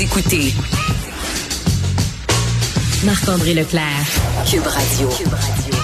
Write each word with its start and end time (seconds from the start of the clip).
Écoutez 0.00 0.52
Marc-André 3.04 3.54
Leclerc, 3.54 4.06
Cube 4.50 4.66
Radio. 4.66 5.83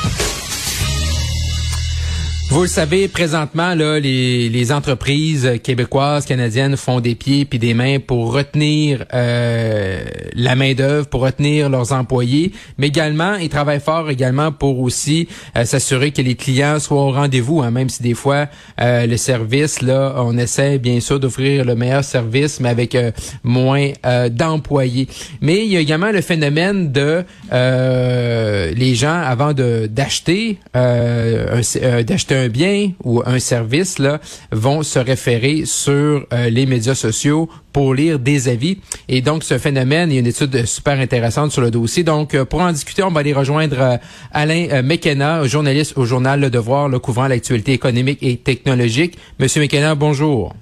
Vous 2.51 2.63
le 2.63 2.67
savez, 2.67 3.07
présentement, 3.07 3.77
là, 3.77 4.01
les, 4.01 4.49
les 4.49 4.73
entreprises 4.73 5.53
québécoises, 5.63 6.27
canadiennes 6.27 6.77
font 6.77 6.99
des 6.99 7.15
pieds 7.15 7.45
puis 7.45 7.61
des 7.61 7.75
mains 7.75 8.01
pour 8.01 8.33
retenir 8.35 9.05
euh, 9.15 10.03
la 10.35 10.57
main 10.57 10.75
d'œuvre, 10.75 11.07
pour 11.07 11.21
retenir 11.21 11.69
leurs 11.69 11.93
employés, 11.93 12.51
mais 12.77 12.89
également, 12.89 13.37
ils 13.37 13.51
travaillent 13.51 13.79
fort 13.79 14.11
également 14.11 14.51
pour 14.51 14.81
aussi 14.81 15.29
euh, 15.57 15.65
s'assurer 15.65 16.11
que 16.11 16.23
les 16.23 16.35
clients 16.35 16.81
soient 16.81 17.05
au 17.05 17.13
rendez-vous, 17.13 17.63
hein, 17.63 17.71
même 17.71 17.89
si 17.89 18.03
des 18.03 18.15
fois 18.15 18.49
euh, 18.81 19.07
le 19.07 19.17
service, 19.17 19.81
là, 19.81 20.15
on 20.17 20.37
essaie 20.37 20.79
bien 20.79 20.99
sûr 20.99 21.21
d'offrir 21.21 21.65
le 21.65 21.77
meilleur 21.77 22.03
service, 22.03 22.59
mais 22.59 22.71
avec 22.71 22.97
moins 23.45 23.91
d'employés. 24.31 25.07
Mais 25.41 25.65
il 25.65 25.71
y 25.71 25.77
a 25.77 25.81
également 25.81 26.11
le 26.11 26.21
phénomène 26.21 26.91
de 26.91 27.25
les 27.53 28.95
gens 28.97 29.21
avant 29.21 29.53
de 29.53 29.89
d'acheter 29.89 30.59
d'acheter 30.75 32.40
un 32.41 32.49
bien 32.49 32.93
ou 33.05 33.23
un 33.25 33.39
service 33.39 33.99
là, 33.99 34.19
vont 34.51 34.83
se 34.83 34.99
référer 34.99 35.65
sur 35.65 36.27
euh, 36.33 36.51
les 36.51 36.67
médias 36.67 36.95
sociaux 36.95 37.49
pour 37.73 37.95
lire 37.95 38.19
des 38.19 38.49
avis. 38.49 38.79
Et 39.09 39.21
donc, 39.21 39.45
ce 39.45 39.59
phénomène, 39.59 40.11
il 40.11 40.15
y 40.15 40.17
a 40.17 40.21
une 40.21 40.27
étude 40.27 40.67
super 40.67 40.99
intéressante 40.99 41.53
sur 41.53 41.63
le 41.63 41.71
dossier. 41.71 42.03
Donc, 42.03 42.35
euh, 42.35 42.45
pour 42.45 42.61
en 42.61 42.73
discuter, 42.73 43.03
on 43.03 43.11
va 43.11 43.21
aller 43.21 43.33
rejoindre 43.33 43.81
euh, 43.81 43.97
Alain 44.33 44.83
McKenna, 44.83 45.45
journaliste 45.45 45.97
au 45.97 46.05
journal 46.05 46.41
Le 46.41 46.51
Devoir, 46.51 46.89
le 46.89 46.99
couvrant 46.99 47.29
l'actualité 47.29 47.73
économique 47.73 48.19
et 48.23 48.37
technologique. 48.37 49.19
Monsieur 49.39 49.61
McKenna, 49.61 49.95
bonjour. 49.95 50.55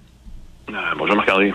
bonjour 0.99 1.17
Marc-André. 1.17 1.53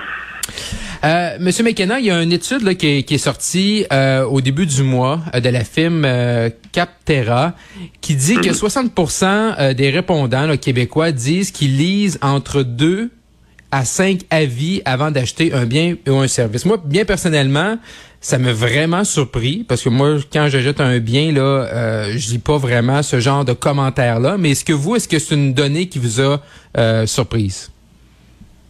Euh, 1.04 1.38
Monsieur 1.40 1.66
McKenna, 1.66 2.00
il 2.00 2.06
y 2.06 2.12
a 2.12 2.22
une 2.22 2.32
étude 2.32 2.62
là, 2.62 2.76
qui, 2.76 2.88
est, 2.88 3.18
sortie 3.18 3.86
euh, 3.92 4.24
au 4.24 4.40
début 4.40 4.66
du 4.66 4.84
mois 4.84 5.20
euh, 5.36 5.42
de 5.42 5.50
la 5.50 5.66
firme 5.66 6.08
Capterra 6.72 7.54
qui 8.00 8.16
dit 8.16 8.36
que 8.36 8.50
60% 8.50 9.74
des 9.74 9.90
répondants 9.90 10.56
québécois 10.56 11.12
disent 11.12 11.52
qu'ils 11.52 11.78
lisent 11.78 12.20
entre 12.22 12.64
deux 12.64 13.10
à 13.72 13.84
cinq 13.84 14.22
avis 14.30 14.82
avant 14.86 15.12
d'acheter 15.12 15.52
un 15.52 15.66
bien 15.66 15.96
ou 16.08 16.20
un 16.20 16.28
service. 16.28 16.64
Moi, 16.64 16.82
bien 16.86 17.04
personnellement, 17.04 17.78
ça 18.22 18.38
m'a 18.38 18.54
vraiment 18.54 19.04
surpris 19.04 19.66
parce 19.68 19.82
que 19.82 19.90
moi, 19.90 20.18
quand 20.32 20.48
j'achète 20.48 20.80
un 20.80 21.00
bien, 21.00 21.34
là, 21.34 21.42
euh, 21.42 22.14
je 22.16 22.30
lis 22.30 22.40
pas 22.40 22.58
vraiment 22.58 23.04
ce 23.04 23.20
genre 23.20 23.44
de 23.44 23.52
commentaires-là. 23.52 24.38
Mais 24.38 24.52
est-ce 24.52 24.64
que 24.64 24.74
vous, 24.74 24.96
est-ce 24.96 25.10
que 25.10 25.20
c'est 25.20 25.36
une 25.36 25.54
donnée 25.54 25.90
qui 25.90 26.00
vous 26.00 26.22
a 26.22 26.40
surprise? 27.08 27.73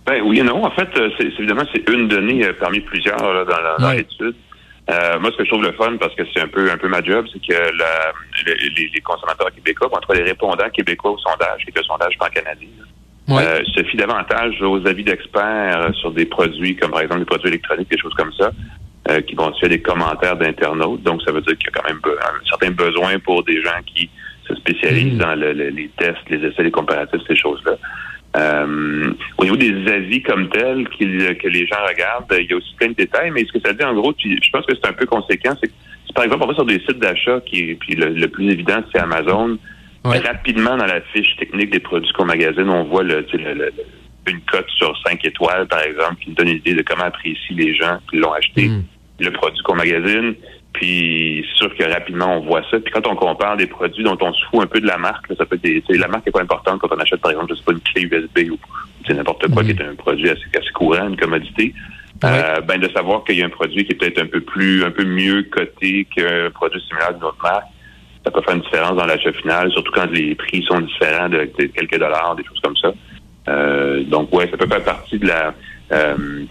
Ben 0.05 0.21
oui 0.23 0.39
et 0.39 0.43
non. 0.43 0.65
En 0.65 0.71
fait, 0.71 0.89
euh, 0.97 1.09
c'est 1.17 1.27
évidemment 1.27 1.63
c'est 1.73 1.89
une 1.89 2.07
donnée 2.07 2.45
euh, 2.45 2.53
parmi 2.59 2.81
plusieurs 2.81 3.17
dans, 3.17 3.91
l'étude. 3.91 4.35
Euh, 4.89 5.19
moi, 5.19 5.31
ce 5.31 5.37
que 5.37 5.45
je 5.45 5.49
trouve 5.49 5.63
le 5.63 5.71
fun, 5.73 5.95
parce 5.97 6.13
que 6.15 6.23
c'est 6.33 6.41
un 6.41 6.47
peu 6.47 6.69
un 6.69 6.77
peu 6.77 6.89
ma 6.89 7.01
job, 7.01 7.25
c'est 7.31 7.39
que 7.39 7.53
la, 7.53 8.11
les, 8.45 8.89
les, 8.93 9.01
consommateurs 9.01 9.49
québécois, 9.55 9.87
en 9.93 9.99
tout 9.99 10.11
cas 10.11 10.19
les 10.19 10.23
répondants 10.23 10.69
québécois 10.73 11.11
au 11.11 11.17
sondage, 11.19 11.63
qui 11.63 11.69
est 11.69 11.77
le 11.77 11.83
sondage 11.83 12.17
pan-canadien, 12.19 12.67
se 13.29 13.83
fient 13.83 13.97
davantage 13.97 14.61
aux 14.61 14.85
avis 14.85 15.05
d'experts 15.05 15.91
sur 16.01 16.11
des 16.11 16.25
produits, 16.25 16.75
comme 16.75 16.91
par 16.91 16.99
exemple 16.99 17.19
des 17.19 17.25
produits 17.25 17.47
électroniques, 17.47 17.89
des 17.89 17.97
choses 17.97 18.13
comme 18.15 18.33
ça, 18.33 18.51
qui 19.21 19.35
vont 19.35 19.53
suivre 19.53 19.69
des 19.69 19.81
commentaires 19.81 20.35
d'internautes. 20.35 21.01
Donc, 21.03 21.21
ça 21.21 21.31
veut 21.31 21.41
dire 21.41 21.57
qu'il 21.57 21.67
y 21.67 21.69
a 21.69 21.79
quand 21.79 21.87
même 21.87 22.01
un 22.05 22.45
certain 22.49 22.71
besoin 22.71 23.17
pour 23.19 23.41
des 23.45 23.61
gens 23.61 23.79
qui 23.85 24.09
se 24.45 24.53
spécialisent 24.55 25.13
mm. 25.13 25.17
dans 25.17 25.35
les 25.35 25.89
tests, 25.97 26.29
les 26.29 26.45
essais, 26.45 26.63
les 26.63 26.71
comparatifs, 26.71 27.21
ces 27.25 27.37
choses-là. 27.37 27.77
Euh, 28.35 29.13
au 29.37 29.43
niveau 29.43 29.55
des 29.57 29.91
avis 29.91 30.23
comme 30.23 30.49
tels 30.49 30.87
que 30.89 31.47
les 31.47 31.67
gens 31.67 31.77
regardent, 31.87 32.25
il 32.39 32.49
y 32.49 32.53
a 32.53 32.57
aussi 32.57 32.73
plein 32.75 32.87
de 32.87 32.93
détails, 32.93 33.29
mais 33.29 33.45
ce 33.45 33.51
que 33.51 33.59
ça 33.59 33.73
dit 33.73 33.83
en 33.83 33.93
gros, 33.93 34.13
je 34.17 34.49
pense 34.51 34.65
que 34.65 34.73
c'est 34.73 34.89
un 34.89 34.93
peu 34.93 35.05
conséquent, 35.05 35.55
c'est 35.61 35.67
que 35.67 35.73
par 36.15 36.23
exemple 36.23 36.43
on 36.43 36.47
va 36.47 36.53
sur 36.55 36.65
des 36.65 36.79
sites 36.79 36.99
d'achat 36.99 37.41
qui 37.41 37.75
puis 37.75 37.95
le, 37.95 38.27
plus 38.27 38.51
évident 38.51 38.83
c'est 38.91 38.99
Amazon, 38.99 39.57
rapidement 40.03 40.77
dans 40.77 40.85
la 40.85 41.01
fiche 41.13 41.35
technique 41.37 41.71
des 41.71 41.79
produits 41.79 42.11
qu'on 42.13 42.25
magasine, 42.25 42.69
on 42.69 42.85
voit 42.85 43.03
le, 43.03 43.23
une 44.27 44.41
cote 44.51 44.69
sur 44.77 44.97
5 45.05 45.23
étoiles 45.25 45.67
par 45.67 45.83
exemple 45.83 46.15
qui 46.23 46.29
nous 46.29 46.35
donne 46.35 46.49
une 46.49 46.57
idée 46.57 46.73
de 46.73 46.81
comment 46.81 47.05
apprécient 47.05 47.55
les 47.55 47.75
gens 47.75 47.99
qui 48.09 48.17
l'ont 48.17 48.33
acheté, 48.33 48.67
mm. 48.67 48.83
le 49.19 49.31
produit 49.31 49.61
qu'on 49.63 49.75
magasine. 49.75 50.33
Puis 50.73 51.45
c'est 51.47 51.57
sûr 51.57 51.75
que 51.75 51.83
rapidement 51.83 52.37
on 52.37 52.41
voit 52.41 52.63
ça. 52.69 52.79
Puis 52.79 52.91
quand 52.91 53.07
on 53.07 53.15
compare 53.15 53.57
des 53.57 53.67
produits 53.67 54.03
dont 54.03 54.17
on 54.19 54.33
se 54.33 54.45
fout 54.45 54.63
un 54.63 54.67
peu 54.67 54.81
de 54.81 54.87
la 54.87 54.97
marque, 54.97 55.27
ça 55.37 55.45
peut 55.45 55.59
être 55.63 55.95
la 55.95 56.07
marque 56.07 56.27
est 56.27 56.31
pas 56.31 56.41
importante 56.41 56.79
quand 56.79 56.91
on 56.91 56.99
achète 56.99 57.21
par 57.21 57.31
exemple, 57.31 57.53
je 57.53 57.59
sais 57.59 57.63
pas 57.63 57.71
une 57.73 57.79
clé 57.79 58.01
USB 58.03 58.51
ou 58.51 58.57
c'est 59.05 59.13
n'importe 59.13 59.47
quoi 59.51 59.63
qui 59.63 59.73
mhm. 59.73 59.79
est 59.79 59.83
un 59.83 59.95
produit 59.95 60.29
assez, 60.29 60.43
assez 60.55 60.71
courant, 60.73 61.07
une 61.07 61.17
commodité. 61.17 61.73
Euh, 62.23 62.61
ben 62.61 62.79
de 62.79 62.87
savoir 62.89 63.25
qu'il 63.25 63.37
y 63.37 63.43
a 63.43 63.45
un 63.45 63.49
produit 63.49 63.83
qui 63.83 63.91
est 63.91 63.95
peut-être 63.95 64.21
un 64.21 64.27
peu 64.27 64.39
plus, 64.39 64.83
un 64.85 64.91
peu 64.91 65.03
mieux 65.03 65.43
coté 65.43 66.07
qu'un 66.15 66.49
produit 66.51 66.81
similaire 66.87 67.13
d'une 67.13 67.23
autre 67.23 67.41
marque, 67.43 67.65
ça 68.23 68.31
peut 68.31 68.41
faire 68.41 68.55
une 68.55 68.61
différence 68.61 68.95
dans 68.95 69.05
l'achat 69.05 69.33
final, 69.33 69.69
surtout 69.71 69.91
quand 69.91 70.09
les 70.09 70.33
prix 70.35 70.63
sont 70.63 70.79
différents 70.79 71.27
de, 71.27 71.45
quelques 71.75 71.99
dollars, 71.99 72.35
des 72.37 72.45
choses 72.45 72.59
comme 72.61 72.77
ça. 72.77 72.93
Euh, 73.49 74.03
donc 74.05 74.33
ouais, 74.33 74.49
ça 74.49 74.55
peut 74.55 74.67
faire 74.67 74.83
partie 74.83 75.19
de 75.19 75.27
la 75.27 75.53
euh, 75.91 76.45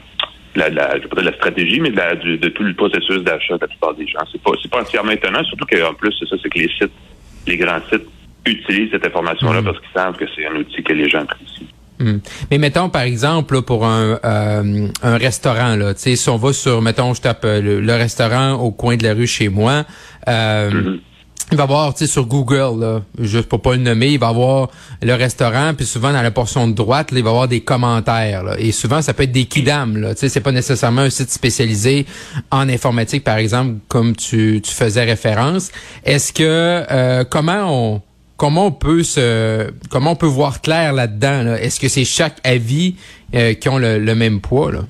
la, 0.54 0.68
la, 0.68 1.00
je 1.00 1.06
pas 1.08 1.22
la 1.22 1.32
stratégie, 1.32 1.80
mais 1.80 1.90
de, 1.90 1.96
la, 1.96 2.14
de, 2.14 2.48
tout 2.48 2.62
le 2.62 2.74
processus 2.74 3.22
d'achat 3.22 3.56
de 3.56 3.60
la 3.60 3.68
plupart 3.68 3.94
des 3.94 4.06
gens. 4.06 4.20
C'est 4.30 4.40
pas, 4.42 4.52
c'est 4.62 4.70
pas 4.70 4.80
entièrement 4.80 5.12
étonnant, 5.12 5.42
surtout 5.44 5.64
qu'en 5.64 5.94
plus, 5.94 6.12
c'est 6.18 6.28
ça, 6.28 6.36
c'est 6.42 6.48
que 6.48 6.58
les 6.58 6.68
sites, 6.68 6.92
les 7.46 7.56
grands 7.56 7.80
sites 7.90 8.06
utilisent 8.46 8.90
cette 8.90 9.06
information-là 9.06 9.62
mm. 9.62 9.64
parce 9.64 9.78
qu'ils 9.78 9.92
savent 9.94 10.16
que 10.16 10.24
c'est 10.34 10.46
un 10.46 10.56
outil 10.56 10.82
que 10.82 10.92
les 10.92 11.08
gens 11.08 11.20
apprécient. 11.20 11.66
Mm. 11.98 12.18
Mais 12.50 12.58
mettons 12.58 12.88
par 12.88 13.02
exemple 13.02 13.62
pour 13.62 13.86
un, 13.86 14.18
euh, 14.24 14.88
un 15.02 15.16
restaurant 15.16 15.76
là, 15.76 15.92
si 15.94 16.18
on 16.28 16.36
va 16.36 16.52
sur 16.52 16.82
mettons 16.82 17.14
je 17.14 17.20
tape 17.20 17.44
euh, 17.44 17.80
le, 17.80 17.94
restaurant 17.94 18.54
au 18.54 18.72
coin 18.72 18.96
de 18.96 19.04
la 19.04 19.14
rue 19.14 19.28
chez 19.28 19.48
moi, 19.48 19.84
euh, 20.28 20.70
mm-hmm 20.70 20.98
il 21.52 21.58
va 21.58 21.66
voir, 21.66 21.94
tu 21.94 22.00
sais, 22.00 22.06
sur 22.06 22.26
Google, 22.26 22.80
là, 22.80 23.02
juste 23.20 23.48
pour 23.48 23.60
pas 23.60 23.72
le 23.72 23.82
nommer, 23.82 24.08
il 24.08 24.18
va 24.18 24.28
avoir 24.28 24.70
le 25.02 25.14
restaurant, 25.14 25.74
puis 25.74 25.86
souvent 25.86 26.12
dans 26.12 26.22
la 26.22 26.30
portion 26.30 26.66
de 26.66 26.72
droite, 26.72 27.08
il 27.12 27.22
va 27.22 27.30
avoir 27.30 27.48
des 27.48 27.60
commentaires. 27.60 28.42
Là, 28.42 28.56
et 28.58 28.72
souvent, 28.72 29.02
ça 29.02 29.14
peut 29.14 29.24
être 29.24 29.32
des 29.32 29.44
kidam. 29.44 29.96
Là, 29.96 30.14
tu 30.14 30.20
sais, 30.20 30.28
c'est 30.28 30.40
pas 30.40 30.52
nécessairement 30.52 31.02
un 31.02 31.10
site 31.10 31.30
spécialisé 31.30 32.06
en 32.50 32.68
informatique, 32.68 33.22
par 33.22 33.36
exemple, 33.36 33.74
comme 33.88 34.16
tu, 34.16 34.60
tu 34.64 34.72
faisais 34.72 35.04
référence. 35.04 35.70
Est-ce 36.04 36.32
que 36.32 36.42
euh, 36.90 37.24
comment 37.24 37.92
on 37.94 38.02
comment 38.36 38.66
on 38.66 38.72
peut 38.72 39.04
se 39.04 39.70
comment 39.90 40.12
on 40.12 40.16
peut 40.16 40.26
voir 40.26 40.62
clair 40.62 40.92
là-dedans 40.92 41.42
là? 41.42 41.60
Est-ce 41.60 41.78
que 41.78 41.88
c'est 41.88 42.04
chaque 42.04 42.38
avis 42.44 42.96
euh, 43.34 43.54
qui 43.54 43.68
ont 43.68 43.78
le, 43.78 43.98
le 43.98 44.14
même 44.14 44.40
poids 44.40 44.72
là? 44.72 44.80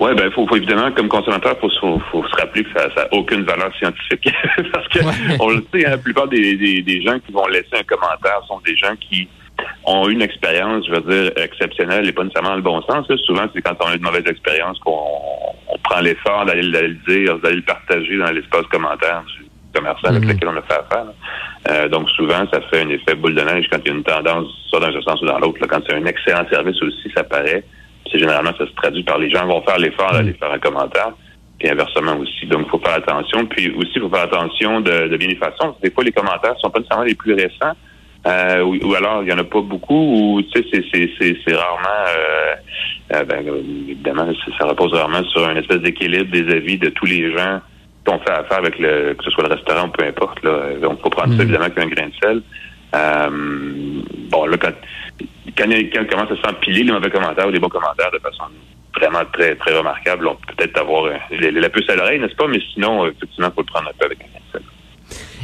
Oui, 0.00 0.14
ben 0.16 0.30
faut, 0.32 0.46
faut, 0.46 0.56
évidemment, 0.56 0.90
comme 0.92 1.08
consommateur, 1.08 1.58
faut, 1.60 1.68
faut, 1.78 2.00
faut 2.10 2.26
se 2.26 2.36
rappeler 2.40 2.64
que 2.64 2.70
ça 2.72 2.88
n'a 2.88 3.06
aucune 3.12 3.42
valeur 3.42 3.70
scientifique. 3.76 4.32
Parce 4.72 4.88
que 4.88 5.00
on 5.38 5.50
le 5.50 5.62
sait, 5.72 5.86
hein, 5.86 5.90
la 5.90 5.98
plupart 5.98 6.26
des, 6.26 6.56
des, 6.56 6.80
des, 6.80 7.02
gens 7.02 7.18
qui 7.20 7.30
vont 7.32 7.46
laisser 7.48 7.76
un 7.78 7.82
commentaire 7.82 8.40
sont 8.48 8.60
des 8.64 8.74
gens 8.76 8.96
qui 8.96 9.28
ont 9.84 10.08
eu 10.08 10.14
une 10.14 10.22
expérience, 10.22 10.86
je 10.86 10.92
veux 10.92 11.00
dire, 11.02 11.32
exceptionnelle 11.36 12.08
et 12.08 12.12
pas 12.12 12.24
nécessairement 12.24 12.50
dans 12.50 12.56
le 12.56 12.62
bon 12.62 12.80
sens. 12.82 13.06
Souvent, 13.26 13.44
c'est 13.54 13.60
quand 13.60 13.76
on 13.80 13.88
a 13.88 13.94
une 13.94 14.02
mauvaise 14.02 14.26
expérience 14.26 14.78
qu'on 14.78 15.04
on 15.68 15.78
prend 15.82 16.00
l'effort 16.00 16.46
d'aller 16.46 16.62
le 16.62 16.94
dire, 17.06 17.38
d'aller 17.40 17.56
le 17.56 17.62
partager 17.62 18.16
dans 18.16 18.30
l'espace 18.30 18.64
commentaire 18.72 19.22
du 19.26 19.44
commerçant 19.74 20.08
avec 20.08 20.22
mhm. 20.22 20.30
lequel 20.30 20.48
on 20.48 20.56
a 20.56 20.62
fait 20.62 20.80
affaire. 20.80 21.06
Euh, 21.68 21.88
donc 21.88 22.08
souvent, 22.10 22.46
ça 22.50 22.62
fait 22.70 22.80
un 22.80 22.88
effet 22.88 23.14
boule 23.14 23.34
de 23.34 23.42
neige 23.42 23.66
quand 23.70 23.78
il 23.84 23.88
y 23.88 23.90
a 23.90 23.94
une 23.96 24.02
tendance, 24.02 24.48
soit 24.68 24.80
dans 24.80 24.96
un 24.96 25.02
sens 25.02 25.20
ou 25.20 25.26
dans 25.26 25.38
l'autre. 25.38 25.58
Quand 25.66 25.80
c'est 25.86 25.94
un 25.94 26.06
excellent 26.06 26.48
service 26.50 26.80
aussi, 26.82 27.12
ça 27.14 27.22
paraît 27.22 27.64
c'est 28.10 28.18
généralement 28.18 28.52
ça 28.58 28.66
se 28.66 28.72
traduit 28.72 29.02
par 29.02 29.18
les 29.18 29.30
gens 29.30 29.46
vont 29.46 29.62
faire 29.62 29.78
l'effort 29.78 30.12
d'aller 30.12 30.32
faire 30.34 30.52
un 30.52 30.58
commentaire, 30.58 31.12
puis 31.58 31.68
inversement 31.68 32.16
aussi. 32.16 32.46
Donc, 32.46 32.66
il 32.66 32.70
faut 32.70 32.78
faire 32.78 32.94
attention. 32.94 33.46
Puis 33.46 33.70
aussi, 33.76 33.92
il 33.96 34.02
faut 34.02 34.08
faire 34.08 34.24
attention 34.24 34.80
de, 34.80 35.08
de 35.08 35.16
bien 35.16 35.28
des 35.28 35.36
façons. 35.36 35.74
Des 35.82 35.90
fois, 35.90 36.04
les 36.04 36.12
commentaires 36.12 36.54
sont 36.58 36.70
pas 36.70 36.80
nécessairement 36.80 37.04
les 37.04 37.14
plus 37.14 37.34
récents. 37.34 37.76
Euh, 38.26 38.62
ou, 38.62 38.94
alors 38.94 39.22
il 39.22 39.30
y 39.30 39.32
en 39.32 39.38
a 39.38 39.44
pas 39.44 39.62
beaucoup 39.62 39.94
ou 39.94 40.42
tu 40.42 40.62
sais 40.70 40.84
c'est 40.92 41.54
rarement 41.54 42.04
euh, 42.06 42.54
euh, 43.14 43.24
ben, 43.24 43.46
évidemment 43.88 44.28
ça 44.58 44.66
repose 44.66 44.92
rarement 44.92 45.24
sur 45.24 45.48
un 45.48 45.56
espèce 45.56 45.78
d'équilibre 45.78 46.30
des 46.30 46.54
avis 46.54 46.76
de 46.76 46.90
tous 46.90 47.06
les 47.06 47.34
gens 47.34 47.60
qu'on 48.06 48.18
fait 48.18 48.32
affaire 48.32 48.58
avec 48.58 48.78
le 48.78 49.14
que 49.14 49.24
ce 49.24 49.30
soit 49.30 49.44
le 49.44 49.54
restaurant 49.54 49.86
ou 49.86 49.90
peu 49.92 50.04
importe 50.04 50.42
là 50.42 50.74
donc 50.82 51.00
faut 51.00 51.08
prendre 51.08 51.30
ça 51.30 51.38
mm. 51.38 51.40
évidemment 51.40 51.64
avec 51.64 51.78
un 51.78 51.86
grain 51.86 52.08
de 52.08 52.12
sel 52.22 52.42
bon 54.30 54.44
là 54.44 54.56
quand 54.58 54.74
quand 55.56 55.68
quelqu'un 55.68 56.04
commence 56.04 56.30
à 56.30 56.48
s'empiler 56.48 56.84
les 56.84 56.92
mauvais 56.92 57.10
commentaires 57.10 57.46
ou 57.46 57.50
les 57.50 57.58
bons 57.58 57.68
commentaires 57.68 58.10
de 58.10 58.18
façon 58.18 58.44
vraiment 58.94 59.24
très, 59.32 59.54
très 59.56 59.76
remarquable, 59.76 60.28
on 60.28 60.34
peut 60.34 60.54
peut-être 60.56 60.78
avoir 60.78 61.04
euh, 61.04 61.16
la 61.30 61.70
puce 61.70 61.88
à 61.88 61.96
l'oreille, 61.96 62.20
n'est-ce 62.20 62.34
pas? 62.34 62.48
Mais 62.48 62.60
sinon, 62.74 63.04
euh, 63.04 63.10
effectivement, 63.10 63.48
il 63.48 63.54
faut 63.54 63.60
le 63.60 63.66
prendre 63.66 63.88
un 63.88 63.92
peu 63.98 64.06
avec 64.06 64.18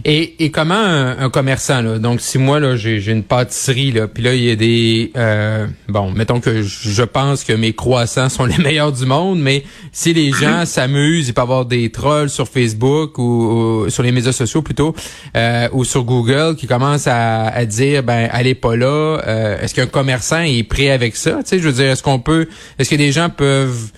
et, 0.08 0.44
et 0.44 0.50
comment 0.52 0.74
un, 0.76 1.28
commerçant, 1.30 1.82
là, 1.82 1.98
donc 1.98 2.20
si 2.20 2.38
moi 2.38 2.60
là 2.60 2.76
j'ai 2.76 3.10
une 3.10 3.24
pâtisserie, 3.24 3.90
là, 3.90 4.06
puis 4.06 4.22
là 4.22 4.34
il 4.34 4.44
y 4.44 4.50
a 4.52 4.54
des 4.54 5.10
euh, 5.16 5.66
bon, 5.88 6.12
mettons 6.12 6.38
que 6.38 6.62
je 6.62 7.02
pense 7.02 7.42
que 7.42 7.52
mes 7.52 7.72
croissants 7.72 8.28
sont 8.28 8.44
les 8.46 8.58
meilleurs 8.58 8.92
du 8.92 9.04
monde, 9.04 9.40
mais 9.40 9.64
si 9.90 10.14
les 10.14 10.30
gens 10.30 10.64
s'amusent, 10.64 11.26
il 11.26 11.34
peut 11.34 11.40
y 11.40 11.42
avoir 11.42 11.64
des 11.64 11.90
trolls 11.90 12.30
sur 12.30 12.46
Facebook 12.46 13.18
ou, 13.18 13.86
sur 13.88 14.04
les 14.04 14.12
médias 14.12 14.30
sociaux 14.30 14.62
plutôt, 14.62 14.94
euh, 15.36 15.68
ou 15.72 15.84
sur 15.84 16.04
Google 16.04 16.54
qui 16.54 16.68
commencent 16.68 17.08
à, 17.08 17.48
à 17.48 17.64
dire 17.64 18.04
ben 18.04 18.28
allez 18.30 18.54
pas 18.54 18.76
là. 18.76 18.86
Euh, 19.26 19.60
est-ce 19.60 19.74
qu'un 19.74 19.86
commerçant 19.86 20.42
est 20.42 20.62
prêt 20.62 20.90
avec 20.90 21.16
ça? 21.16 21.38
Tu 21.38 21.46
sais, 21.46 21.58
je 21.58 21.64
veux 21.64 21.72
dire, 21.72 21.90
est-ce 21.90 22.04
qu'on 22.04 22.20
peut, 22.20 22.46
est-ce 22.78 22.90
que 22.90 22.94
des 22.94 23.10
gens 23.10 23.28
peuvent 23.28 23.90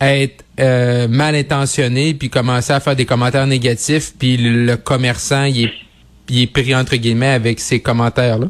être 0.00 0.41
euh, 0.60 1.08
mal 1.08 1.34
intentionné 1.34 2.14
puis 2.14 2.28
commencer 2.28 2.72
à 2.72 2.80
faire 2.80 2.96
des 2.96 3.06
commentaires 3.06 3.46
négatifs 3.46 4.12
puis 4.18 4.36
le 4.36 4.76
commerçant 4.76 5.44
il 5.44 5.64
est, 5.64 5.72
il 6.28 6.42
est 6.42 6.52
pris 6.52 6.74
entre 6.74 6.96
guillemets 6.96 7.30
avec 7.30 7.58
ces 7.60 7.80
commentaires 7.80 8.38
là. 8.38 8.46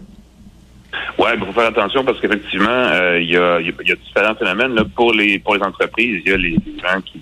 Ouais, 1.19 1.31
il 1.35 1.45
faut 1.45 1.53
faire 1.53 1.69
attention 1.69 2.05
parce 2.05 2.21
qu'effectivement, 2.21 2.69
euh, 2.69 3.21
il 3.21 3.31
y, 3.31 3.37
a, 3.37 3.61
y, 3.61 3.69
a, 3.69 3.95
différents 3.95 4.35
phénomènes 4.35 4.75
là. 4.75 4.83
pour 4.97 5.13
les 5.13 5.39
pour 5.39 5.55
les 5.55 5.63
entreprises. 5.63 6.23
Il 6.25 6.31
y 6.31 6.35
a 6.35 6.37
les, 6.37 6.55
gens 6.55 7.01
qui 7.05 7.21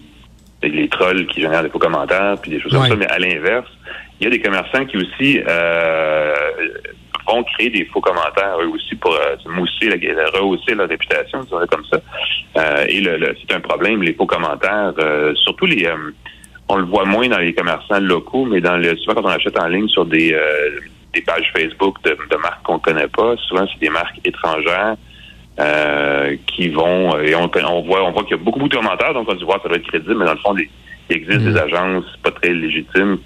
les 0.62 0.88
trolls 0.88 1.26
qui 1.26 1.40
génèrent 1.40 1.62
des 1.62 1.70
faux 1.70 1.78
commentaires 1.78 2.36
puis 2.40 2.50
des 2.50 2.60
choses 2.60 2.72
comme 2.72 2.86
ça, 2.86 2.96
mais 2.96 3.08
à 3.08 3.18
l'inverse, 3.18 3.68
il 4.20 4.24
y 4.24 4.26
a 4.26 4.30
des 4.30 4.40
commerçants 4.40 4.84
qui 4.84 4.96
aussi 4.96 5.40
euh, 5.46 6.34
vont 7.30 7.44
créer 7.44 7.70
des 7.70 7.84
faux 7.86 8.00
commentaires 8.00 8.58
eux 8.60 8.68
aussi 8.68 8.94
pour 8.96 9.14
euh, 9.14 9.36
mousser, 9.46 9.88
la, 9.88 10.30
rehausser 10.30 10.74
leur 10.74 10.88
réputation, 10.88 11.40
comme 11.44 11.84
ça. 11.90 12.00
Euh, 12.56 12.84
et 12.88 13.00
le, 13.00 13.34
c'est 13.40 13.54
un 13.54 13.60
problème, 13.60 14.02
les 14.02 14.14
faux 14.14 14.26
commentaires, 14.26 14.92
euh, 14.98 15.34
surtout 15.36 15.66
les 15.66 15.88
on 16.72 16.76
le 16.76 16.84
voit 16.84 17.04
moins 17.04 17.28
dans 17.28 17.38
les 17.38 17.52
commerçants 17.52 17.98
locaux, 17.98 18.44
mais 18.44 18.60
dans 18.60 18.76
le 18.76 18.96
souvent 18.98 19.14
quand 19.20 19.28
on 19.28 19.32
achète 19.32 19.58
en 19.58 19.66
ligne 19.66 19.88
sur 19.88 20.06
des, 20.06 20.36
des 21.12 21.20
pages 21.22 21.50
Facebook 21.52 21.96
de, 22.04 22.10
de 22.10 22.36
marques 22.36 22.62
qu'on 22.62 22.78
connaît 22.78 23.08
pas, 23.08 23.34
souvent 23.48 23.66
c'est 23.72 23.80
des 23.80 23.90
marques 23.90 24.20
étrangères. 24.24 24.94
qui 26.46 26.68
vont 26.68 27.18
et 27.18 27.34
on, 27.34 27.50
on 27.68 27.82
voit 27.82 28.04
on 28.04 28.12
voit 28.12 28.22
qu'il 28.22 28.36
y 28.36 28.40
a 28.40 28.42
beaucoup, 28.42 28.60
beaucoup 28.60 28.68
de 28.68 28.76
commentaires 28.76 29.12
donc 29.14 29.28
on 29.28 29.38
se 29.38 29.44
voit 29.44 29.58
ça 29.60 29.68
doit 29.68 29.78
être 29.78 29.88
crédible 29.88 30.16
mais 30.16 30.24
dans 30.24 30.34
le 30.34 30.38
fond 30.38 30.54
il 30.56 31.16
existe 31.16 31.40
des 31.40 31.50
mm. 31.50 31.56
agences 31.58 32.16
pas 32.22 32.30
très 32.30 32.54
légitimes 32.54 33.18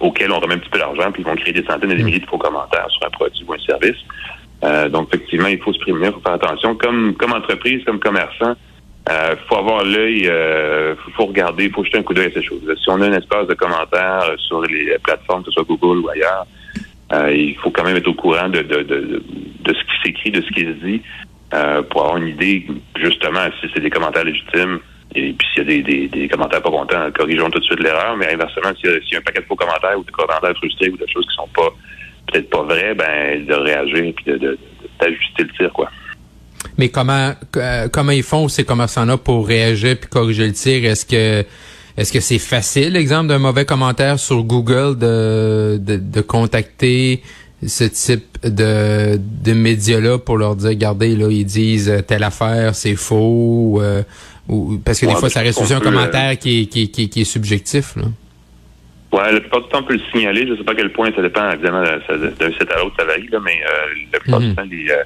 auxquels 0.00 0.32
on 0.32 0.40
remet 0.40 0.54
un 0.54 0.58
petit 0.58 0.70
peu 0.70 0.78
d'argent, 0.78 1.10
puis 1.12 1.22
ils 1.22 1.26
vont 1.26 1.36
créer 1.36 1.52
des 1.52 1.64
centaines 1.64 1.90
et 1.90 1.96
des 1.96 2.02
mm. 2.02 2.06
milliers 2.06 2.18
de 2.20 2.26
faux 2.26 2.38
commentaires 2.38 2.86
sur 2.90 3.06
un 3.06 3.10
produit 3.10 3.44
ou 3.46 3.52
un 3.52 3.58
service. 3.58 3.96
Euh, 4.64 4.88
donc, 4.88 5.08
effectivement, 5.12 5.48
il 5.48 5.58
faut 5.58 5.72
se 5.72 5.78
prémunir, 5.78 6.10
il 6.10 6.14
faut 6.14 6.20
faire 6.20 6.34
attention. 6.34 6.74
Comme, 6.76 7.14
comme 7.14 7.32
entreprise, 7.32 7.84
comme 7.84 7.98
commerçant, 7.98 8.54
il 9.06 9.12
euh, 9.12 9.36
faut 9.46 9.56
avoir 9.56 9.84
l'œil, 9.84 10.20
il 10.22 10.28
euh, 10.30 10.94
faut, 11.16 11.26
regarder, 11.26 11.64
il 11.64 11.72
faut 11.72 11.84
jeter 11.84 11.98
un 11.98 12.02
coup 12.02 12.14
d'œil 12.14 12.28
à 12.28 12.32
ces 12.32 12.42
choses. 12.42 12.62
Si 12.82 12.88
on 12.88 13.00
a 13.02 13.06
un 13.06 13.12
espace 13.12 13.46
de 13.46 13.54
commentaires 13.54 14.32
sur 14.38 14.62
les 14.62 14.96
plateformes, 15.02 15.42
que 15.42 15.50
ce 15.50 15.52
soit 15.52 15.64
Google 15.64 15.98
ou 15.98 16.08
ailleurs, 16.08 16.46
il 17.30 17.54
faut 17.56 17.70
quand 17.70 17.84
même 17.84 17.96
être 17.96 18.08
au 18.08 18.14
courant 18.14 18.48
de, 18.48 18.62
de, 18.62 18.82
de, 18.82 19.22
de 19.60 19.74
ce 19.74 19.84
qui 19.84 20.02
s'écrit, 20.02 20.30
de 20.30 20.40
ce 20.40 20.48
qui 20.48 20.62
se 20.62 20.84
dit, 20.84 21.02
pour 21.90 22.00
avoir 22.00 22.16
une 22.16 22.28
idée, 22.28 22.66
justement, 22.96 23.40
si 23.60 23.68
c'est 23.72 23.80
des 23.80 23.90
commentaires 23.90 24.24
légitimes, 24.24 24.80
et 25.14 25.32
puis 25.32 25.46
s'il 25.52 25.62
y 25.62 25.66
a 25.66 25.68
des, 25.68 25.82
des, 25.82 26.08
des, 26.08 26.28
commentaires 26.28 26.62
pas 26.62 26.70
contents, 26.70 27.10
corrigeons 27.12 27.48
tout 27.50 27.60
de 27.60 27.64
suite 27.64 27.80
l'erreur. 27.80 28.16
Mais 28.16 28.32
inversement, 28.32 28.70
s'il 28.80 28.90
y, 28.90 29.14
a 29.14 29.18
un 29.18 29.22
paquet 29.22 29.40
de 29.40 29.46
faux 29.46 29.54
commentaires 29.54 29.98
ou 29.98 30.02
de 30.02 30.10
commentaires 30.10 30.56
frustrés 30.56 30.90
ou 30.90 30.96
de 30.96 31.06
choses 31.06 31.26
qui 31.26 31.36
sont 31.36 31.48
pas 31.54 31.72
peut-être 32.26 32.50
pas 32.50 32.62
vraies, 32.62 32.94
ben 32.94 33.46
de 33.46 33.54
réagir 33.54 34.12
puis 34.16 34.24
de, 34.26 34.58
d'ajuster 35.00 35.44
le 35.44 35.48
tir, 35.56 35.72
quoi. 35.72 35.90
Mais 36.78 36.88
comment 36.88 37.32
euh, 37.56 37.88
comment 37.92 38.12
ils 38.12 38.22
font 38.22 38.48
ces 38.48 38.64
commerçants-là 38.64 39.16
pour 39.18 39.46
réagir 39.46 39.96
puis 40.00 40.08
corriger 40.08 40.46
le 40.46 40.52
tir? 40.52 40.84
Est-ce 40.84 41.06
que 41.06 41.46
est-ce 41.96 42.12
que 42.12 42.18
c'est 42.18 42.40
facile, 42.40 42.96
exemple 42.96 43.28
d'un 43.28 43.38
mauvais 43.38 43.64
commentaire 43.64 44.18
sur 44.18 44.42
Google, 44.42 44.98
de, 44.98 45.78
de, 45.80 45.96
de 45.96 46.20
contacter 46.22 47.22
ce 47.64 47.84
type 47.84 48.36
de, 48.42 49.16
de 49.16 49.52
médias-là 49.52 50.18
pour 50.18 50.36
leur 50.36 50.56
dire, 50.56 50.70
regardez, 50.70 51.14
là, 51.14 51.28
ils 51.30 51.44
disent 51.44 52.02
telle 52.06 52.24
affaire, 52.24 52.74
c'est 52.74 52.96
faux, 52.96 53.78
euh, 53.80 54.02
ou, 54.48 54.78
parce 54.84 55.00
que 55.00 55.06
des 55.06 55.14
fois, 55.14 55.30
ça 55.30 55.40
reste 55.40 55.60
aussi 55.60 55.74
un 55.74 55.80
commentaire 55.80 56.32
euh, 56.32 56.34
qui, 56.34 56.62
est, 56.62 56.66
qui, 56.66 56.90
qui, 56.90 57.08
qui 57.08 57.20
est 57.22 57.24
subjectif. 57.24 57.96
Là. 57.96 58.04
Ouais, 59.12 59.32
la 59.32 59.40
plupart 59.40 59.62
du 59.62 59.68
temps, 59.68 59.78
on 59.78 59.84
peut 59.84 59.94
le 59.94 60.00
signaler. 60.12 60.46
Je 60.46 60.52
ne 60.52 60.56
sais 60.56 60.64
pas 60.64 60.72
à 60.72 60.74
quel 60.74 60.92
point 60.92 61.10
ça 61.14 61.22
dépend, 61.22 61.48
évidemment, 61.50 61.82
d'un 61.82 62.50
site 62.50 62.70
à 62.70 62.78
l'autre, 62.78 62.96
ça 62.98 63.04
varie, 63.04 63.28
là, 63.28 63.38
mais 63.44 63.60
euh, 63.62 63.94
la 64.12 64.18
plupart 64.18 64.40
du 64.40 64.48
mhm. 64.48 64.54
temps, 64.56 64.64
les, 64.68 64.90
euh, 64.90 65.04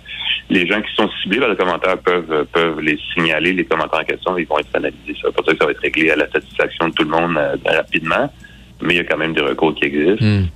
les, 0.49 0.67
gens 0.67 0.81
qui 0.81 0.95
sont 0.95 1.09
ciblés 1.23 1.39
par 1.39 1.51
le 1.51 1.57
commentaire 1.57 1.99
peuvent, 1.99 2.47
peuvent 2.53 2.81
les 2.81 2.99
signaler, 3.13 3.53
les 3.53 3.65
commentaires 3.65 4.01
en 4.01 4.05
question, 4.05 4.39
ils 4.39 4.47
vont 4.47 4.59
être 4.59 4.75
analysés. 4.75 5.15
Ça 5.21 5.31
pour 5.31 5.45
ça 5.45 5.53
que 5.53 5.59
ça 5.59 5.67
va 5.67 5.73
être 5.73 5.81
réglé 5.81 6.11
à 6.11 6.17
la 6.17 6.29
satisfaction 6.31 6.89
de 6.89 6.95
tout 6.95 7.05
le 7.05 7.11
monde 7.11 7.39
rapidement, 7.67 8.33
mais 8.81 8.95
il 8.95 8.97
y 8.97 9.01
a 9.01 9.05
quand 9.05 9.19
même 9.19 9.35
des 9.35 9.43
recours 9.43 9.75
qui 9.75 9.85
existent. 9.85 10.25
Mhm. 10.25 10.49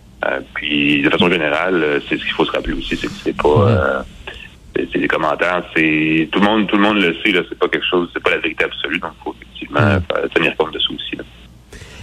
puis, 0.55 1.03
de 1.03 1.11
façon 1.11 1.29
générale, 1.29 2.01
c'est 2.09 2.17
ce 2.17 2.25
qu'il 2.25 2.33
faut 2.33 2.47
se 2.47 2.53
rappeler 2.53 2.73
aussi, 2.73 2.97
c'est 2.97 3.07
que 3.07 3.13
c'est 3.23 3.37
pas... 3.37 4.01
Mhm 4.01 4.05
c'est 4.75 4.99
des 4.99 5.09
commentaires, 5.09 5.65
c'est 5.75 6.29
tout 6.33 6.41
le 6.41 6.47
monde, 6.47 6.67
tout 6.67 6.77
le 6.77 6.83
monde 6.83 6.99
le 6.99 7.15
sait 7.23 7.33
là, 7.33 7.43
c'est 7.49 7.59
pas 7.59 7.69
quelque 7.69 7.87
chose, 7.89 8.09
c'est 8.13 8.23
pas 8.23 8.31
la 8.31 8.39
vérité 8.39 8.65
absolue, 8.65 8.99
donc 8.99 9.13
il 9.21 9.25
faut 9.25 9.35
effectivement 9.41 10.01
tenir 10.35 10.57
compte 10.57 10.75
de 10.75 10.79
ça 10.79 10.89
aussi. 10.95 11.17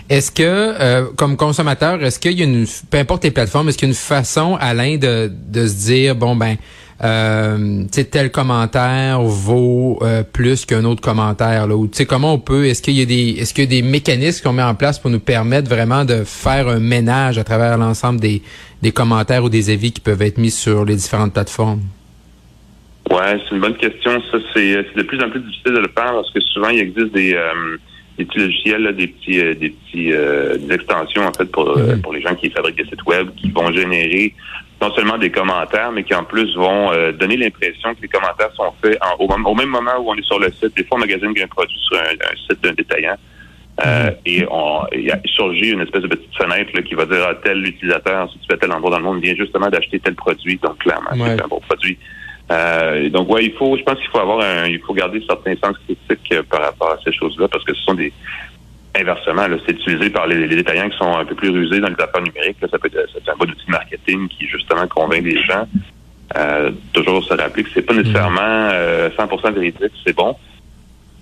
Est-ce 0.09 0.31
que, 0.31 0.41
euh, 0.43 1.05
comme 1.15 1.37
consommateur, 1.37 2.03
est-ce 2.03 2.19
qu'il 2.19 2.39
y 2.39 2.41
a 2.41 2.45
une, 2.45 2.65
peu 2.89 2.97
importe 2.97 3.23
les 3.23 3.31
plateformes, 3.31 3.69
est-ce 3.69 3.77
qu'il 3.77 3.87
y 3.87 3.91
a 3.91 3.93
une 3.93 3.95
façon, 3.95 4.57
Alain, 4.59 4.97
de, 4.97 5.31
de 5.31 5.67
se 5.67 5.85
dire, 5.85 6.15
bon 6.15 6.35
ben, 6.35 6.55
euh, 7.03 7.85
tel 7.91 8.31
commentaire 8.31 9.21
vaut 9.21 9.99
euh, 10.01 10.23
plus 10.23 10.65
qu'un 10.65 10.83
autre 10.83 11.01
commentaire 11.01 11.67
là, 11.67 11.75
ou 11.75 11.87
tu 11.87 11.97
sais 11.97 12.05
comment 12.07 12.33
on 12.33 12.39
peut, 12.39 12.65
est-ce 12.65 12.81
qu'il 12.81 12.95
y 12.95 13.01
a 13.03 13.05
des, 13.05 13.35
est-ce 13.39 13.53
qu'il 13.53 13.65
y 13.65 13.67
a 13.67 13.69
des 13.69 13.87
mécanismes 13.87 14.43
qu'on 14.43 14.53
met 14.53 14.63
en 14.63 14.73
place 14.73 14.97
pour 14.97 15.11
nous 15.11 15.19
permettre 15.19 15.69
vraiment 15.69 16.03
de 16.03 16.23
faire 16.25 16.67
un 16.67 16.79
ménage 16.79 17.37
à 17.37 17.43
travers 17.43 17.77
l'ensemble 17.77 18.19
des, 18.19 18.41
des 18.81 18.91
commentaires 18.91 19.43
ou 19.43 19.49
des 19.49 19.69
avis 19.69 19.91
qui 19.91 20.01
peuvent 20.01 20.23
être 20.23 20.39
mis 20.39 20.51
sur 20.51 20.85
les 20.85 20.95
différentes 20.95 21.33
plateformes? 21.33 21.81
Ouais, 23.09 23.39
c'est 23.43 23.55
une 23.55 23.61
bonne 23.61 23.75
question. 23.75 24.21
Ça, 24.31 24.37
c'est 24.53 24.95
de 24.95 25.01
plus 25.01 25.21
en 25.23 25.29
plus 25.29 25.39
difficile 25.39 25.73
de 25.73 25.79
le 25.79 25.87
faire 25.87 26.13
parce 26.13 26.31
que 26.31 26.39
souvent 26.41 26.69
il 26.69 26.79
existe 26.79 27.11
des, 27.11 27.33
euh, 27.33 27.77
des 28.19 28.25
petits 28.25 28.39
logiciels, 28.39 28.95
des 28.95 29.07
petits, 29.07 29.39
euh, 29.39 29.55
des 29.55 29.69
petits 29.71 30.13
euh, 30.13 30.57
des 30.57 30.75
extensions 30.75 31.23
en 31.25 31.33
fait 31.33 31.45
pour 31.45 31.75
mm-hmm. 31.75 32.01
pour 32.01 32.13
les 32.13 32.21
gens 32.21 32.35
qui 32.35 32.51
fabriquent 32.51 32.77
des 32.77 32.85
sites 32.85 33.03
web 33.05 33.29
qui 33.35 33.49
vont 33.49 33.71
générer 33.71 34.35
non 34.79 34.93
seulement 34.93 35.17
des 35.17 35.31
commentaires, 35.31 35.91
mais 35.91 36.03
qui 36.03 36.13
en 36.13 36.23
plus 36.23 36.55
vont 36.55 36.91
donner 37.19 37.35
l'impression 37.35 37.93
que 37.95 38.01
les 38.01 38.07
commentaires 38.07 38.49
sont 38.55 38.71
faits 38.81 38.97
au, 39.19 39.25
au, 39.25 39.55
même 39.55 39.67
moment 39.67 39.91
où 39.99 40.09
on 40.09 40.15
est 40.15 40.23
sur 40.23 40.39
le 40.39 40.49
site. 40.51 40.73
Des 40.77 40.85
fois, 40.85 40.97
on 40.97 41.01
magasine 41.01 41.33
un 41.37 41.47
produit 41.47 41.77
sur 41.89 41.97
un, 41.97 42.35
site 42.47 42.63
d'un 42.63 42.71
détaillant. 42.71 43.17
Mm-hmm. 43.77 44.15
et 44.25 44.45
on, 44.49 44.83
il 44.93 45.11
a 45.11 45.19
surgi 45.25 45.71
une 45.71 45.81
espèce 45.81 46.03
de 46.03 46.07
petite 46.07 46.33
fenêtre 46.33 46.71
là, 46.73 46.81
qui 46.81 46.93
va 46.93 47.05
dire 47.05 47.27
à 47.27 47.35
tel 47.35 47.65
utilisateur, 47.65 48.31
si 48.31 48.39
tu 48.39 48.45
fais 48.49 48.57
tel 48.57 48.71
endroit 48.71 48.91
dans 48.91 48.99
le 48.99 49.03
monde, 49.03 49.21
vient 49.21 49.35
justement 49.35 49.67
d'acheter 49.67 49.99
tel 49.99 50.15
produit. 50.15 50.57
Donc, 50.63 50.77
clairement, 50.77 51.09
c'est 51.13 51.43
un 51.43 51.47
bon 51.47 51.59
produit. 51.59 51.97
Euh, 52.51 53.09
donc 53.09 53.29
ouais, 53.29 53.45
il 53.45 53.53
faut, 53.53 53.77
je 53.77 53.83
pense 53.83 53.99
qu'il 53.99 54.09
faut 54.09 54.19
avoir 54.19 54.39
un, 54.41 54.65
il 54.65 54.79
faut 54.79 54.93
garder 54.93 55.23
certains 55.27 55.55
sens 55.63 55.75
critiques 55.85 56.31
euh, 56.31 56.43
par 56.49 56.61
rapport 56.61 56.91
à 56.91 56.97
ces 57.03 57.13
choses-là, 57.13 57.47
parce 57.47 57.63
que 57.63 57.75
ce 57.75 57.81
sont 57.83 57.93
des 57.93 58.11
inversement, 58.95 59.45
c'est 59.67 59.73
utilisé 59.73 60.09
par 60.09 60.25
les, 60.25 60.47
détaillants 60.47 60.89
qui 60.89 60.97
sont 60.97 61.15
un 61.15 61.23
peu 61.23 61.35
plus 61.35 61.49
rusés 61.49 61.79
dans 61.79 61.89
les 61.89 62.03
affaires 62.03 62.21
numériques. 62.21 62.57
Là, 62.59 62.67
ça 62.71 62.79
peut 62.79 62.89
être 62.91 63.29
un 63.31 63.35
bon 63.37 63.49
outil 63.49 63.69
marketing 63.69 64.27
qui 64.29 64.47
justement 64.47 64.87
convainc 64.87 65.23
les 65.23 65.41
gens. 65.43 65.67
Euh, 66.35 66.71
toujours 66.93 67.23
se 67.23 67.33
rappeler 67.35 67.63
que 67.63 67.69
c'est 67.73 67.83
pas 67.83 67.93
nécessairement 67.93 68.69
100% 69.17 69.53
véridique, 69.53 69.93
c'est 70.05 70.15
bon. 70.15 70.35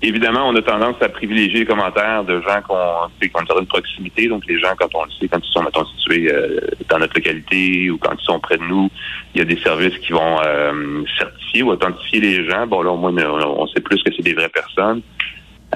Évidemment, 0.02 0.48
on 0.48 0.56
a 0.56 0.62
tendance 0.62 0.96
à 1.02 1.10
privilégier 1.10 1.62
les 1.62 1.66
commentaires 1.66 2.24
de 2.24 2.40
gens 2.42 2.62
qu'on 2.68 3.10
sait 3.20 3.30
qu'on 3.30 3.42
a 3.42 3.60
une 3.60 3.66
proximité. 3.66 4.28
Donc, 4.28 4.46
les 4.48 4.60
gens, 4.60 4.76
quand 4.78 4.94
on 4.94 5.06
le 5.06 5.12
sait, 5.20 5.28
quand 5.28 5.40
ils 5.44 5.52
sont, 5.52 5.64
mettons, 5.64 5.86
situés 5.86 6.32
euh, 6.32 6.60
dans 6.88 7.00
notre 7.00 7.16
localité 7.16 7.90
ou 7.90 7.98
quand 7.98 8.14
ils 8.14 8.24
sont 8.24 8.40
près 8.40 8.58
de 8.58 8.64
nous, 8.64 8.92
il 9.34 9.40
y 9.40 9.42
a 9.42 9.46
des 9.46 9.60
services 9.60 9.98
qui 9.98 10.12
vont 10.12 10.40
euh, 10.46 11.04
certifier 11.18 11.64
ou 11.64 11.72
authentifier 11.72 12.20
les 12.20 12.48
gens. 12.48 12.68
Bon, 12.68 12.84
là, 12.84 12.92
au 12.92 12.98
moins, 12.98 13.12
on, 13.12 13.66
sait 13.68 13.82
plus 13.82 14.02
que 14.04 14.12
c'est 14.16 14.22
des 14.22 14.36
vraies 14.36 14.50
personnes. 14.50 15.02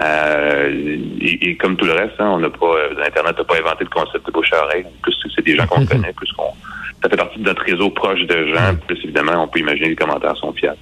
Euh, 0.04 0.98
et, 1.20 1.58
comme 1.58 1.76
tout 1.76 1.86
le 1.86 1.94
reste, 1.94 2.14
hein, 2.20 2.30
on 2.30 2.40
n'a 2.40 2.52
pas, 2.52 2.76
Internet 3.04 3.38
n'a 3.40 3.44
pas 3.44 3.58
inventé 3.58 3.86
le 3.86 3.90
concept 3.90 4.26
de 4.28 4.32
bouche 4.32 4.54
à 4.54 4.64
oreille. 4.66 4.86
Plus 5.02 5.16
c'est 5.36 5.44
des 5.44 5.56
gens 5.56 5.66
qu'on 5.66 5.86
connaît, 5.88 6.14
plus 6.14 6.32
qu'on, 6.34 6.54
ça 7.02 7.10
fait 7.10 7.18
partie 7.18 7.40
de 7.40 7.46
notre 7.46 7.64
réseau 7.64 7.90
proche 7.90 8.22
de 8.22 8.54
gens. 8.54 8.76
Plus 8.88 9.00
évidemment, 9.04 9.44
on 9.44 9.48
peut 9.48 9.60
imaginer 9.60 9.88
que 9.88 10.02
les 10.02 10.08
commentaires 10.08 10.38
sont 10.38 10.54
fiables. 10.54 10.78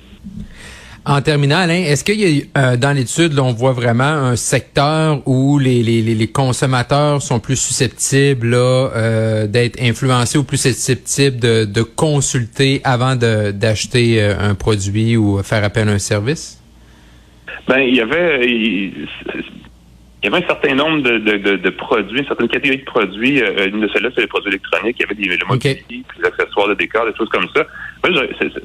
En 1.10 1.24
terminant, 1.24 1.58
Alain, 1.58 1.86
est-ce 1.86 2.04
qu'il 2.04 2.20
y 2.22 2.48
a 2.54 2.74
euh, 2.74 2.78
dans 2.78 2.96
l'étude, 2.96 3.40
on 3.40 3.52
voit 3.52 3.72
vraiment 3.72 4.04
un 4.04 4.36
secteur 4.36 5.28
où 5.28 5.58
les, 5.58 5.82
les, 5.82 6.04
les 6.04 6.28
consommateurs 6.28 7.24
sont 7.24 7.40
plus 7.40 7.56
susceptibles 7.56 8.54
euh, 8.54 9.48
d'être 9.48 9.82
influencés 9.82 10.38
ou 10.38 10.44
plus 10.44 10.62
susceptibles 10.62 11.40
de, 11.40 11.66
de 11.66 11.82
consulter 11.82 12.80
avant 12.84 13.16
d'acheter 13.16 14.22
euh, 14.22 14.36
un 14.40 14.54
produit 14.54 15.18
ou 15.18 15.42
faire 15.42 15.64
appel 15.64 15.90
à 15.90 15.94
un 15.94 15.98
service? 15.98 16.62
Ben, 17.68 17.80
il 17.80 17.96
y 17.96 18.02
avait 18.02 18.46
il 20.22 20.30
y 20.30 20.34
avait 20.36 20.44
un 20.44 20.48
certain 20.48 20.76
nombre 20.76 21.02
de, 21.02 21.18
de, 21.18 21.56
de, 21.56 21.70
produits, 21.70 22.20
une 22.20 22.26
certaine 22.26 22.50
catégorie 22.50 22.80
de 22.80 22.86
produits. 22.86 23.42
Euh, 23.42 23.70
une 23.70 23.80
de 23.80 23.88
celles-là, 23.88 24.10
c'est 24.14 24.22
les 24.22 24.28
produits 24.28 24.50
électroniques. 24.50 24.98
Il 25.00 25.04
y 25.04 25.06
avait 25.06 25.16
des, 25.16 25.38
le 25.38 25.48
mobilier, 25.48 25.84
puis 25.88 26.04
les 26.22 26.28
accessoires 26.60 26.68
de 26.68 26.74
décor, 26.74 27.06
des 27.06 27.16
choses 27.16 27.30
comme 27.30 27.48
ça. 27.56 27.66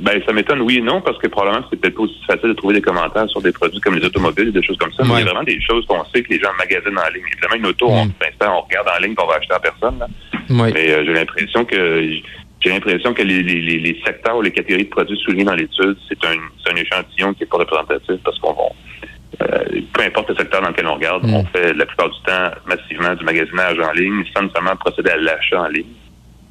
ben, 0.00 0.22
ça 0.26 0.32
m'étonne, 0.32 0.60
oui 0.62 0.78
et 0.78 0.80
non, 0.80 1.00
parce 1.00 1.18
que 1.18 1.28
probablement, 1.28 1.64
c'est 1.70 1.80
peut-être 1.80 1.96
pas 1.96 2.02
aussi 2.02 2.20
facile 2.26 2.48
de 2.50 2.54
trouver 2.54 2.74
des 2.74 2.80
commentaires 2.80 3.28
sur 3.28 3.40
des 3.40 3.52
produits 3.52 3.80
comme 3.80 3.96
les 3.96 4.04
automobiles, 4.04 4.52
des 4.52 4.62
choses 4.62 4.78
comme 4.78 4.92
ça. 4.92 5.04
Mais 5.04 5.14
il 5.14 5.18
y 5.18 5.22
a 5.22 5.24
vraiment 5.24 5.42
des 5.42 5.60
choses 5.60 5.86
qu'on 5.86 6.04
sait 6.06 6.22
que 6.22 6.32
les 6.32 6.40
gens 6.40 6.50
magasinent 6.58 6.98
en 6.98 7.12
ligne. 7.12 7.24
Évidemment, 7.32 7.54
une 7.56 7.66
auto, 7.66 7.88
on, 7.88 8.06
on 8.06 8.60
regarde 8.60 8.88
en 8.96 9.02
ligne 9.02 9.14
qu'on 9.14 9.26
va 9.26 9.36
acheter 9.36 9.54
à 9.54 9.60
personne. 9.60 9.98
Là. 9.98 10.06
Mais 10.48 10.90
euh, 10.90 11.04
j'ai 11.06 11.12
l'impression 11.12 11.64
que 11.64 12.10
j'ai 12.60 12.70
l'impression 12.70 13.12
que 13.12 13.22
les, 13.22 13.42
les, 13.42 13.60
les, 13.60 14.02
secteurs 14.06 14.36
ou 14.38 14.42
les 14.42 14.50
catégories 14.50 14.84
de 14.84 14.90
produits 14.90 15.18
soulignés 15.18 15.44
dans 15.44 15.54
l'étude, 15.54 15.96
c'est 16.08 16.24
un, 16.24 16.72
un 16.72 16.76
échantillon 16.76 17.34
qui 17.34 17.42
est 17.42 17.46
pas 17.46 17.58
représentatif 17.58 18.16
parce 18.24 18.38
qu'on 18.38 18.54
va 18.54 18.62
euh, 19.42 19.64
peu 19.92 20.02
importe 20.02 20.30
le 20.30 20.36
secteur 20.36 20.62
dans 20.62 20.68
lequel 20.68 20.86
on 20.86 20.94
regarde, 20.94 21.26
mm. 21.26 21.34
on 21.34 21.44
fait 21.46 21.74
la 21.74 21.86
plupart 21.86 22.08
du 22.08 22.20
temps 22.24 22.50
massivement 22.66 23.14
du 23.14 23.24
magasinage 23.24 23.78
en 23.80 23.92
ligne 23.92 24.24
sans 24.34 24.42
nécessairement 24.42 24.76
procéder 24.76 25.10
à 25.10 25.16
l'achat 25.16 25.62
en 25.62 25.68
ligne. 25.68 25.86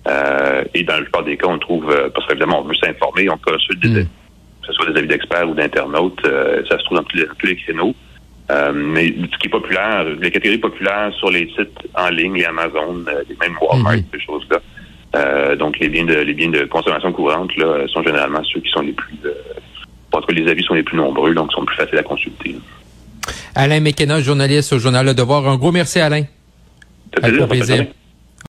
Euh, 0.07 0.63
et 0.73 0.83
dans 0.83 0.95
la 0.95 1.01
plupart 1.01 1.23
des 1.23 1.37
cas, 1.37 1.47
on 1.47 1.59
trouve, 1.59 1.89
euh, 1.89 2.09
parce 2.13 2.27
qu'évidemment, 2.27 2.61
on 2.61 2.67
veut 2.67 2.75
s'informer, 2.75 3.29
on 3.29 3.37
consulte 3.37 3.79
des, 3.81 4.03
mm. 4.03 4.03
que 4.03 4.67
ce 4.67 4.73
soit 4.73 4.91
des 4.91 4.99
avis 4.99 5.07
d'experts 5.07 5.49
ou 5.49 5.53
d'internautes, 5.53 6.21
ça 6.69 6.77
se 6.77 6.83
trouve 6.83 6.97
dans 6.97 7.03
tous 7.03 7.45
les, 7.45 7.55
créneaux. 7.55 7.95
mais 8.73 9.07
ce 9.31 9.37
qui 9.37 9.47
est 9.47 9.49
populaire, 9.49 10.05
les 10.21 10.31
catégories 10.31 10.59
populaires 10.59 11.13
sur 11.17 11.29
les 11.29 11.47
sites 11.57 11.87
en 11.95 12.09
ligne, 12.09 12.35
les 12.35 12.45
Amazon, 12.45 13.03
les 13.29 13.35
mêmes 13.39 13.57
Walmart, 13.61 13.95
mm-hmm. 13.95 14.03
ces 14.13 14.19
choses-là. 14.19 15.55
donc 15.55 15.79
les 15.79 15.89
biens 15.89 16.05
de 16.05 16.15
les 16.15 16.33
biens 16.33 16.49
de 16.49 16.65
consommation 16.65 17.11
courante 17.13 17.55
là, 17.55 17.87
sont 17.87 18.03
généralement 18.03 18.43
ceux 18.43 18.59
qui 18.59 18.71
sont 18.71 18.81
les 18.81 18.93
plus 18.93 19.17
parce 20.13 20.25
que 20.27 20.33
les 20.33 20.49
avis 20.49 20.63
sont 20.63 20.75
les 20.75 20.83
plus 20.83 20.95
nombreux, 20.95 21.33
donc 21.33 21.51
sont 21.51 21.65
plus 21.65 21.75
faciles 21.75 21.97
à 21.97 22.03
consulter. 22.03 22.55
Alain 23.55 23.79
McKenna, 23.79 24.21
journaliste 24.21 24.73
au 24.73 24.79
journal 24.79 25.05
Le 25.05 25.13
Devoir. 25.13 25.47
Un 25.47 25.57
gros 25.57 25.71
merci, 25.71 25.99
Alain. 25.99 26.23
Ça 27.13 27.47
plaisir. 27.47 27.85